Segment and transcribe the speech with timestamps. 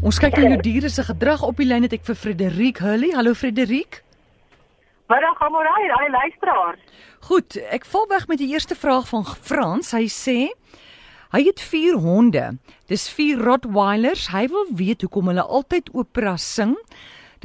[0.00, 3.10] Ons kyk na jou diere se gedrag op die lyn het ek vir Frederik Hully.
[3.12, 3.98] Hallo Frederik.
[5.12, 6.86] Middag Amorai, daai luisteraars.
[7.28, 9.90] Goed, ek val weg met die eerste vraag van Frans.
[9.92, 10.38] Hy sê
[11.36, 12.46] hy het 4 honde.
[12.88, 14.30] Dis 4 Rottweilers.
[14.32, 16.78] Hy wil weet hoekom hulle altyd opera sing.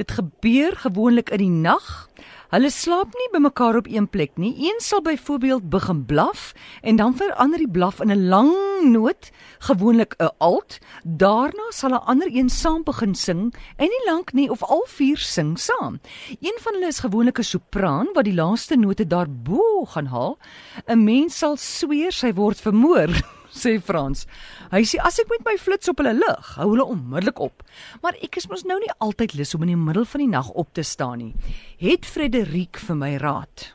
[0.00, 2.08] Dit gebeur gewoonlik in die nag.
[2.46, 4.52] Hulle slaap nie by mekaar op een plek nie.
[4.68, 6.52] Een sal byvoorbeeld begin blaf
[6.82, 8.52] en dan verander die blaf in 'n lang
[8.82, 10.78] noot, gewoonlik 'n alt.
[11.02, 15.18] Daarna sal 'n ander een saam begin sing en nie lank nie of al vier
[15.18, 16.00] sing saam.
[16.40, 20.38] Een van hulle is gewoonlik 'n sopraan wat die laaste note daarbo gaan haal.
[20.86, 23.08] 'n Mens sal sweer sy word vermoor.
[23.56, 24.26] sê Frans.
[24.72, 27.64] Hy sê as ek met my flits op hulle lig, hou hulle onmiddellik op.
[28.02, 30.50] Maar ek is mos nou nie altyd lus om in die middel van die nag
[30.50, 31.32] op te staan nie.
[31.80, 33.72] Het Frederik vir my raad?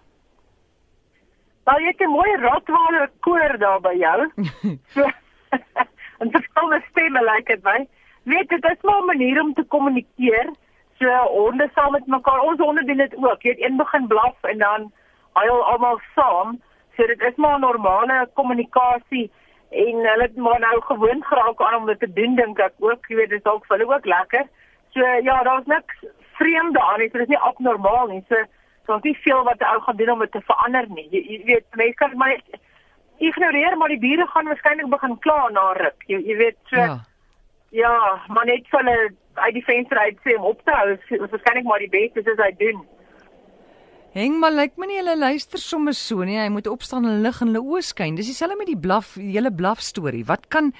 [1.69, 4.19] Nou jy het 'n mooi rotwale koor daar by jou.
[4.93, 5.05] so
[6.21, 7.87] en dit kom 'n stemme lyk like dit my.
[8.23, 10.49] Weet dit is maar 'n manier om te kommunikeer.
[10.99, 12.39] So honde saam met mekaar.
[12.39, 13.41] Ons honde doen dit ook.
[13.41, 14.91] Jy weet een begin blaf en dan
[15.33, 16.61] huil almal saam.
[16.95, 19.31] So dit is maar 'n normale kommunikasie
[19.71, 23.07] en hulle het maar nou gewoon geraak aan om dit te doen dink ek ook.
[23.07, 24.47] Jy weet dit is ook vir hulle ook lekker.
[24.93, 26.03] So ja daar's niks
[26.39, 28.23] vreemd daarin dit is nie abnormaal nie.
[28.27, 28.35] So
[28.85, 31.07] daar's nie veel wat ou gaan doen om dit te verander nie.
[31.11, 32.35] Jy, jy weet mense kan maar
[33.17, 36.03] ignoreer maar die bure gaan waarskynlik begin kla na ruk.
[36.07, 36.99] Jy, jy weet so ja.
[37.69, 37.95] ja
[38.27, 41.63] maar net vir hulle uit die venster uit sê om op te hou is waarskynlik
[41.63, 42.83] maar die beste is hy doen
[44.11, 46.35] Heng maar lyk my nie hulle luister sommer so nie.
[46.35, 48.17] Hy moet opstaan en lig in hulle oë skyn.
[48.19, 50.25] Dis dieselfde met die blaf, die hele blaf storie.
[50.27, 50.73] Wat kan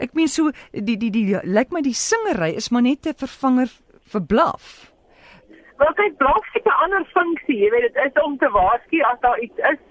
[0.00, 3.68] ek meen so die die die lyk my die singery is maar net 'n vervanger
[4.12, 4.88] vir blaf.
[5.76, 7.58] Wel kyk blaf het 'n ander funksie.
[7.60, 9.82] Jy weet dit is om te waarsku as daar iets is.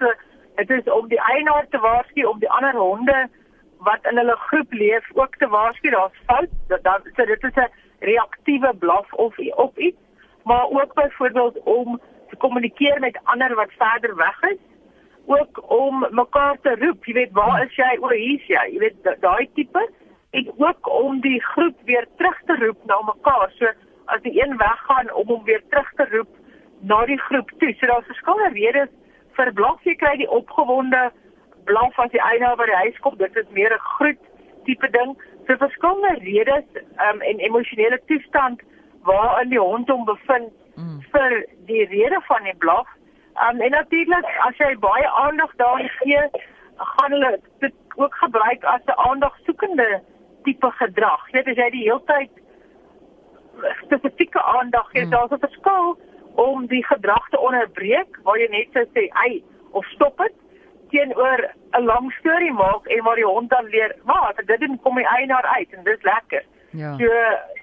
[0.56, 3.30] Dit is om die eienaar te waarsku om die ander honde
[3.78, 6.50] wat in hulle groep leef ook te waarsku daar's fout.
[6.68, 10.02] Dan so dit is 'n reaktiewe blaf of op iets,
[10.44, 14.62] maar ook byvoorbeeld om te kommunikeer met ander wat verder weg is
[15.26, 17.06] ook om mekaar te roep.
[17.06, 17.92] Jy weet waar is jy?
[18.00, 18.64] Oor hier's jy.
[18.74, 19.84] Jy weet daai tipe.
[20.32, 23.52] En ook om die groep weer terug te roep na mekaar.
[23.60, 23.72] So
[24.06, 26.32] as die een weggaan om hom weer terug te roep
[26.80, 27.74] na die groep toe.
[27.80, 28.94] So daar's verskeie redes
[29.38, 31.12] vir blaf jy kry die opgewonde
[31.70, 33.18] blaf as die eienaar by die huis kom.
[33.18, 34.24] Dit is meer 'n groet
[34.66, 35.16] tipe ding.
[35.48, 38.62] So verskeie redes um, en emosionele toestand
[39.04, 40.52] waarin die hond hom bevind.
[41.12, 42.88] Vir die rede van die blaf.
[43.42, 46.24] Um, en natuurlik as jy baie aandag daaraan gee,
[46.78, 50.02] gaan hulle dit ook gebruik as 'n aandagsoekende
[50.44, 51.28] tipe gedrag.
[51.32, 52.32] Jy weet as jy die hele tyd
[53.84, 55.12] spesifieke aandag gee, mm.
[55.12, 56.00] daar's 'n verskil
[56.36, 60.34] om die gedrag te onderbreek waar jy net sou sê, "Ai, of stop dit."
[60.92, 61.40] teenoor
[61.72, 65.08] 'n lang storie maak en waar die hond dan leer, "Maar dit doen kom die
[65.08, 66.98] eienaar uit en dis lekker." Ja.
[66.98, 67.06] So,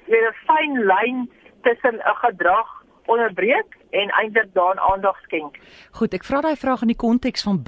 [0.07, 1.31] jy het 'n fyn lyn
[1.63, 2.78] tussen 'n gedrag
[3.09, 5.57] onderbreek en eintlik daaraan aandag skenk.
[5.97, 7.61] Goed, ek vra daai vraag in die konteks van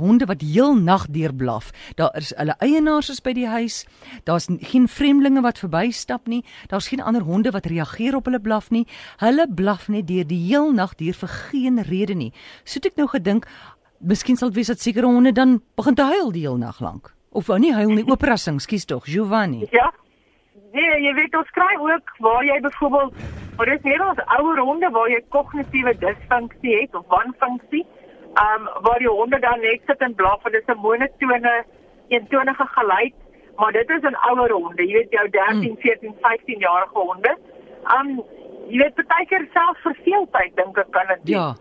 [0.00, 1.70] honde wat heel nag deur blaf.
[2.00, 3.84] Daar is hulle eienaars is by die huis.
[4.24, 6.42] Daar's geen vreemdelinge wat verbystap nie.
[6.72, 8.86] Daar's geen ander honde wat reageer op hulle blaf nie.
[9.20, 12.32] Hulle blaf net deur die heel nag deur vir geen rede nie.
[12.64, 13.48] So het ek nou gedink,
[14.00, 17.12] miskien sal dit wees dat sekere honde dan begin te huil die heel nag lank.
[17.30, 19.66] Of wou nie huil nie, oprassing, skus tog, Giovanni.
[19.70, 19.92] Ja.
[20.70, 23.14] Nee, jy weet ons kry ook waar jy byvoorbeeld
[23.60, 27.82] Maar dit is meer ons ouer honde waar jy kognitiewe disfunksie het of wanfunksie.
[28.42, 31.52] Ehm um, waar die honde dan net sit en blaf en dit is 'n monotone,
[32.08, 33.14] eentonige geluid,
[33.56, 34.86] maar dit is 'n ouer honde.
[34.86, 37.36] Jy weet jou 13, 14, 15 jarige honde.
[37.84, 38.22] Ehm um,
[38.68, 41.20] jy weet baie keer self verveeldheid dink ek kan dit.
[41.22, 41.54] Ja.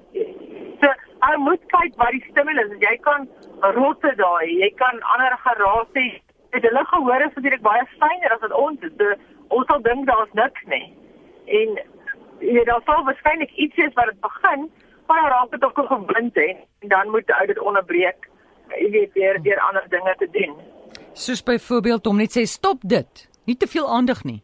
[0.81, 0.87] So,
[1.27, 2.79] jy moet kyk wat die stimulus is.
[2.79, 3.27] Jy kan
[3.59, 6.07] rotte daai, jy kan ander geraas hê.
[6.49, 8.95] Dit hulle gehoor is natuurlik baie fyner as wat ons is.
[8.95, 9.17] De,
[9.47, 10.98] ons sal dink daar's niks nie
[11.49, 11.79] en
[12.39, 14.69] jy weet daar sal waarskynlik iets wees wat dit begin
[15.09, 16.49] maar dan raak dit ook gewoond hè.
[16.79, 18.29] En dan moet jy dit onderbreek
[18.77, 20.53] jy weet deur deur ander dinge te doen.
[21.13, 23.29] Soos byvoorbeeld om net sê stop dit.
[23.45, 24.43] Nie te veel aandag nie.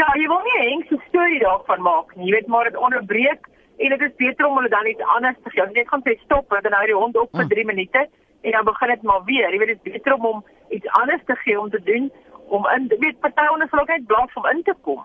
[0.00, 2.30] Ja jy wil nie heng so storie daarvan maak nie.
[2.30, 5.50] Jy weet maar dit onderbreek en dit is beter om hulle dan iets anders te
[5.50, 5.68] gee.
[5.74, 7.74] Net gaan sê stop en dan hou die hond op vir 3 mm.
[7.74, 8.08] minute
[8.40, 9.52] en dan begin dit maar weer.
[9.52, 12.12] Jy weet dit is beter om hom iets anders te gee om te doen
[12.48, 15.04] om in weet party honde sal ook net blaf om in te kom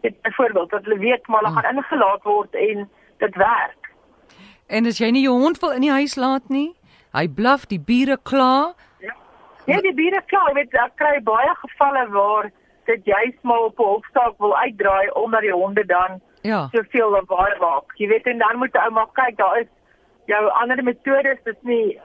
[0.00, 1.62] byvoorbeeld dat hulle weet maar hulle hmm.
[1.62, 2.88] gaan ingelaat word en
[3.18, 3.92] dit werk.
[4.66, 6.70] En as jy nie jou hond wil in die huis laat nie,
[7.16, 8.74] hy blaf die bure kla.
[9.02, 9.14] Ja,
[9.66, 12.50] ja die bure kla, jy weet ek kry baie gevalle waar
[12.90, 16.68] dit juist maar op 'n hofsaak wil uitdraai omdat die honde dan ja.
[16.72, 17.96] soveel lawaai maak.
[17.96, 19.70] Jy weet en dan moet ou maar kyk, daar is
[20.26, 22.00] jou ander metodes, dit is nie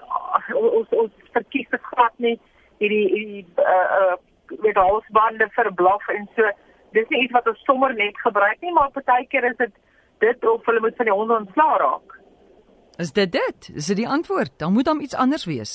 [0.54, 2.40] ons ons verkies dit glad nie
[2.80, 4.16] hierdie hierdie uh uh
[4.62, 6.50] met halsbande vir blaf en so.
[6.96, 9.74] Dis nie iets wat ons sommer net gebruik nie, maar partykeer is dit
[10.24, 12.14] dit of hulle moet van die honde ontslaa raak.
[13.04, 13.70] Is dit dit?
[13.76, 14.54] Is dit die antwoord?
[14.60, 15.74] Dan moet dan iets anders wees.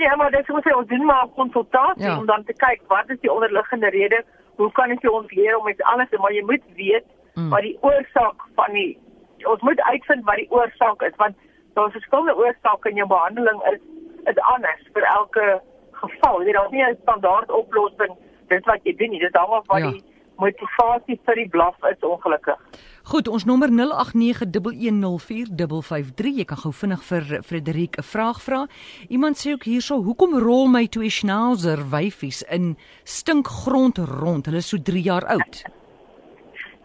[0.00, 2.18] Ja, maar dis hoe ons doen maar 'n konsultasie Ja.
[2.18, 4.24] om dan te kyk wat is die onderliggende rede?
[4.56, 6.18] Hoe kan ek jou ontleer om iets anders te?
[6.18, 7.04] Maar jy moet weet
[7.34, 7.48] Mm.
[7.48, 8.98] wat die oorsaak van die
[9.44, 11.34] ons moet uitvind wat die oorsaak is want
[11.74, 13.80] daar's verskillende oorsake in jou behandeling is
[14.26, 15.60] is anders vir elke
[15.92, 16.38] geval.
[16.38, 18.16] Jy weet daar's nie 'n standaard oplossing
[18.56, 19.20] dit wat jy doen nie.
[19.20, 19.90] Dit hang af wat Ja.
[19.90, 20.02] die
[20.42, 22.58] motivasie vir die blaf is ongelukkig.
[23.04, 26.36] Goed, ons nommer 0891104553.
[26.38, 28.66] Jy kan gou vinnig vir Frederik 'n vraag vra.
[29.08, 34.46] Iemand sê ook hierso, hoekom rol my twee schnauzer wyfies in stinkgrond rond?
[34.46, 35.64] Hulle is so 3 jaar oud.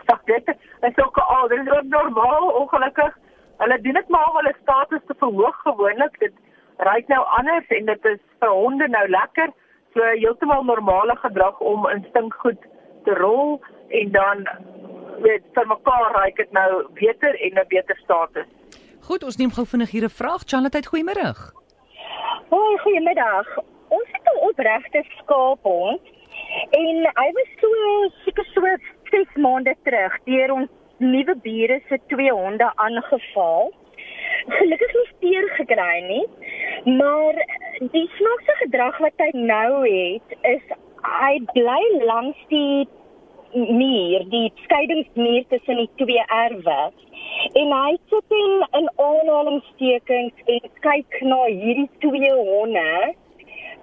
[0.07, 0.47] Ag dit
[0.81, 3.17] is ook al, dit is ook normaal ongelukkig.
[3.57, 6.19] Hulle doen dit maar om hulle status te verhoog gewoonlik.
[6.19, 6.33] Dit
[6.77, 9.49] ryk nou anders en dit is vir honde nou lekker.
[9.97, 12.65] So heeltemal normale gedrag om in stinkgoed
[13.03, 13.55] te rol
[13.99, 14.44] en dan
[15.25, 18.45] weet vir mekaar ryk dit nou beter en 'n beter status.
[19.07, 20.44] Goed, ons neem gou vinnig hier 'n vraag.
[20.45, 21.29] Charlotte, goeiemôre.
[22.49, 23.47] Hoi, goeiemiddag.
[23.88, 26.01] Ons het 'n opregte skaaphond
[26.69, 27.69] en hy was so
[28.23, 28.61] seker so
[29.09, 33.73] 6 maande terug deur ons nuwe bure se twee honde aangeval.
[34.47, 36.25] Gelukkig nie steur gekry nie,
[36.97, 37.39] maar
[37.94, 42.88] die snaakse gedrag wat hy nou het is hy bly langs die
[43.53, 46.79] muur, die skeidingsmuur tussen die twee erwe.
[47.59, 53.15] En hy sit in in aanhalingstekens en kyk na hierdie twee honde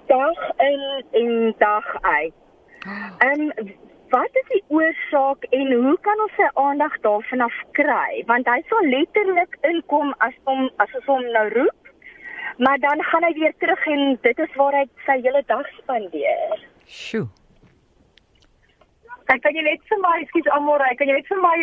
[0.08, 0.82] dag in
[1.20, 2.34] en dag uit.
[3.19, 3.52] En
[4.14, 8.22] wat is die oorsaak en hoe kan ons sy aandag daarvan af kry?
[8.31, 11.81] Want hy sal letterlik inkom as hom as ons hom nou roep.
[12.62, 16.61] Maar dan gaan hy weer terug en dit is waar hy sy hele dag spandeer.
[16.87, 17.26] Sjoe.
[19.26, 21.56] Kyk, kan jy net vir my, ekskuus Amore, kan jy net vir my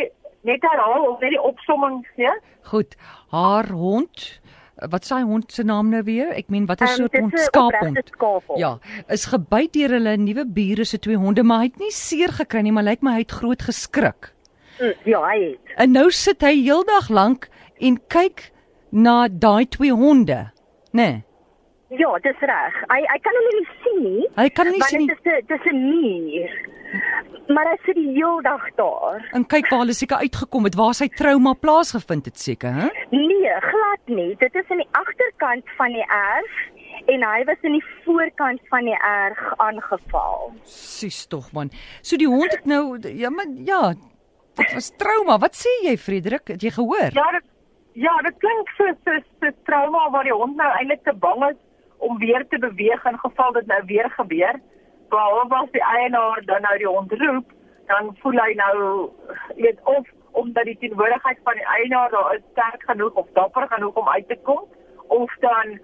[0.49, 2.33] net herhaal of net die opsomming gee?
[2.73, 2.97] Goed.
[3.31, 4.40] Haar hond,
[4.89, 6.31] wat sê hond se naam nou weer?
[6.33, 7.39] Ek meen wat is Ehm, soort hond?
[7.39, 7.97] Skaaphond.
[8.15, 8.59] skaaphond.
[8.59, 12.29] Ja, is gebyt deur hulle nuwe bure se twee honde, maar hy het nie seer
[12.31, 14.33] gekry nie, maar lyk my hy het groot geskrik.
[14.79, 15.75] Mm, Ja, hy het.
[15.77, 17.49] En nou sit hy heeldag lank
[17.79, 18.51] en kyk
[18.91, 20.51] na daai twee honde,
[20.93, 21.01] né?
[21.11, 21.23] Nee,
[21.91, 22.75] Ja, dis reg.
[22.87, 24.27] Hy hy kan hulle nie sien nie.
[24.37, 26.51] hy kan nie sien dit nie is 'n dis 'n muur.
[27.51, 29.19] Maar hy sit die hele dag daar.
[29.33, 32.87] en kyk waar hulle seker uitgekom het, waar sy trauma plaasgevind het seker, hè?
[33.11, 34.35] Nee, glad nie.
[34.39, 36.53] Dit is in die agterkant van die erf
[37.07, 40.53] en hy was in die voorkant van die erf aangeval.
[40.63, 41.69] Sis tog man.
[42.01, 43.93] So die hond het nou ja, maar ja,
[44.55, 45.37] dit was trauma.
[45.37, 46.47] Wat sê jy Frederik?
[46.47, 47.11] Het jy gehoor?
[47.13, 47.43] Ja, dit
[47.93, 49.11] ja, dit klink so so
[49.41, 51.57] so trauma waar die hond nou eintlik te bang is
[52.01, 54.59] om weer te beweeg in geval dit nou weer gebeur.
[55.09, 57.53] Behalwe as die eienaar dan nou die hond roep,
[57.91, 58.75] dan voel hy nou
[59.55, 63.95] weet of omdat die teenwoordigheid van die eienaar daar is sterk genoeg of dapper genoeg
[63.95, 64.61] om uit te kom
[65.07, 65.79] of dan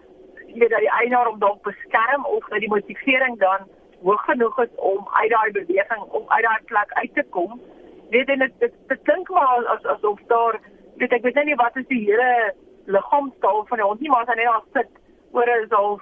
[0.53, 3.67] weet dat die eienaar hom dalk beskerm of dat die motivering dan
[4.03, 7.61] hoog genoeg is om uit daai beweging om uit daai plek uit te kom.
[8.09, 10.59] Weet en dit dit, dit klink maar as asof daar
[10.97, 12.53] weet ek weet nou nie wat is die hele
[12.85, 14.91] liggaamstaal van die hond nie maar as hy net daar sit
[15.31, 16.01] oor is al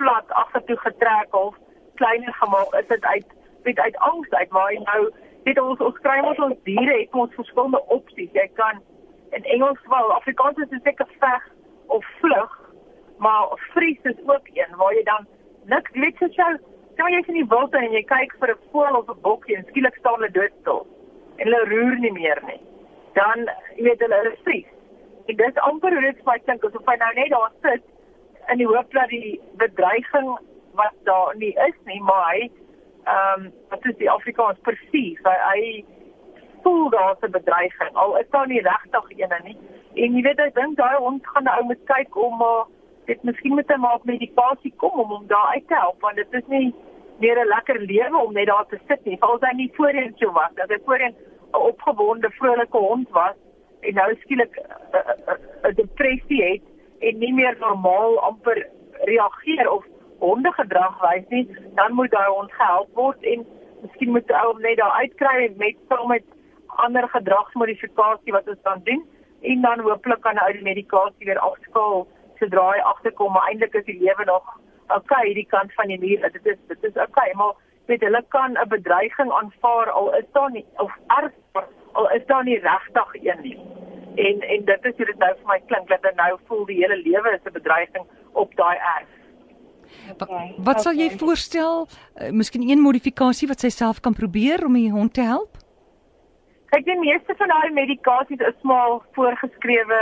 [0.00, 1.56] plat agtertoe getrek of
[1.94, 3.26] kleiner gemaak is dit uit
[3.62, 4.50] weet uit angs uit.
[4.50, 5.10] Waar hy nou
[5.44, 8.82] weet ons ons kry mos ons diere het ons verskillende opsies jy kan
[9.36, 11.48] in Engels wel Afrikaans is dit seker veg
[11.86, 12.60] of vlug
[13.18, 15.26] maar vries is ook een waar jy dan
[15.72, 16.52] niks weet so jou
[16.96, 19.66] maar jy's in die wild en jy kyk vir 'n voël of 'n bokkie en
[19.68, 20.86] skielik staan hulle doodstil
[21.36, 22.60] en hulle roer nie meer nie.
[23.14, 24.70] Dan jy weet hulle is vries
[25.26, 27.84] en dis amper hoe dit my klink asof hy nou net daar sit
[28.52, 30.38] in die hoop dat die bedreiging
[30.74, 32.50] wat daar nie is nie maar hy
[33.04, 34.58] ehm um, wat is die Afrikaans?
[34.62, 35.84] Presies hy, hy
[36.62, 39.58] voel daar's 'n bedreiging al is daar nie regtig eene nie.
[39.94, 42.64] En jy weet ek dink daai hond gaan nou moet kyk om uh,
[43.06, 46.32] dit miskien met 'n maak medikasie kom om hom daar uit te help want dit
[46.32, 46.74] is nie
[47.18, 49.18] meer 'n lekker lewe om net daar te sit nie.
[49.18, 50.56] Val hy nie voorheen so was.
[50.56, 51.14] As hy voorheen
[51.52, 53.36] 'n opgewonde vrolike hond was
[53.80, 54.58] en nou skielik
[55.62, 58.66] 'n depressie het en nie meer normaal amper
[59.10, 59.84] reageer of
[60.18, 63.46] hondegedrag wys nie, dan moet daai hond gehelp word en
[63.82, 66.24] miskien moet ou hom net daar uitkry met saam met
[66.84, 69.02] ander gedragsmodifikasie wat ons dan doen
[69.52, 72.06] en dan hooplik kan hy die medikasie weer afskaal
[72.40, 74.48] sodra hy agterkom maar eintlik is die lewe nog
[74.96, 77.54] okay hierdie kant van die muur dit is dit is okay maar
[77.90, 81.32] weet hulle kan 'n bedreiging aanvaar al is daar nie of erg
[81.92, 83.58] al is daar nie regtig een nie
[84.14, 86.80] en en dit is hoe dit nou vir my klink dat hy nou voel die
[86.82, 89.10] hele lewe is 'n bedreiging op daai erf
[90.20, 91.18] Okay, wat sal jy okay.
[91.18, 91.86] voorstel?
[92.14, 95.58] Uh, miskien een modifikasie wat sy self kan probeer om die hond te help?
[96.74, 100.00] Kyk, die meeste van daai medikasies is maar voorgeskrewe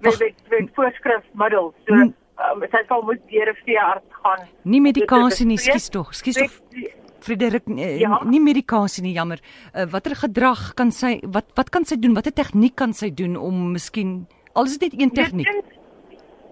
[0.00, 1.74] met met, met voorskrifmiddels.
[1.88, 4.46] So, um, sy sal moet deur 'n veearts gaan.
[4.62, 6.14] Nie medikasie nie, Dit skus tog.
[6.14, 6.52] Skus tog.
[7.26, 8.20] Frederik, uh, Ja?
[8.24, 9.40] nie medikasie nie, jammer.
[9.74, 12.14] Uh, watter gedrag kan sy wat wat kan sy doen?
[12.14, 15.48] Watter tegniek kan sy doen om miskien al is dit net een tegniek?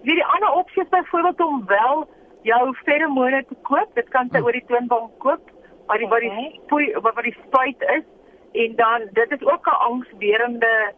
[0.05, 2.05] Wie die ander opsie is byvoorbeeld om wel
[2.45, 3.89] jou feromone te koop.
[3.95, 4.45] Dit kan sy Hmm.
[4.45, 5.41] oor die toonbank koop.
[5.87, 6.31] Waar die die
[6.69, 7.01] Okay.
[7.01, 8.05] waar waar die spuit is
[8.53, 10.93] en dan dit is ook 'n angswerende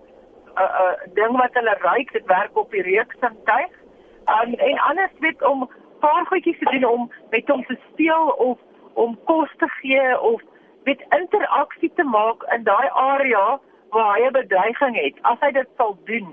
[0.57, 2.11] uh, uh ding wat hulle ruik.
[2.13, 3.71] Dit werk op die reuksintuig.
[4.27, 5.69] Um, en anders weet om
[5.99, 8.57] paar goedjies te doen om met hom te speel of
[9.03, 10.41] om kos te gee of
[10.89, 13.45] met interaksie te maak in daai area
[13.95, 15.15] waar hy 'n bedreiging het.
[15.21, 16.27] As hy dit sal doen,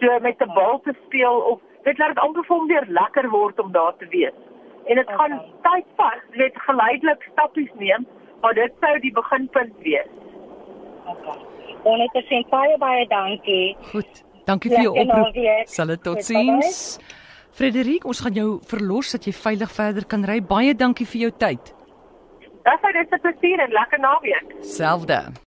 [0.00, 3.30] so met 'n bal te speel of dit laat dit amper vir hom weer lekker
[3.30, 4.38] word om daar te wees.
[4.86, 5.16] En dit Okay.
[5.16, 8.06] gaan tyd vat, weet geleidelik stappies neem,
[8.40, 10.10] maar dit sou die beginpunt wees.
[11.06, 11.38] Okay.
[11.84, 13.76] 100% baie baie dankie.
[13.92, 14.24] Goed.
[14.44, 15.34] Dankie vir jou oproep.
[15.64, 16.98] Sal dit totsiens.
[17.50, 20.40] Frederik, ons gaan jou verlos dat jy veilig verder kan ry.
[20.42, 21.75] Baie dankie vir jou tyd.
[22.66, 24.46] Dis hy dis 'n plesier en lekker naweek.
[24.60, 25.20] Selfde.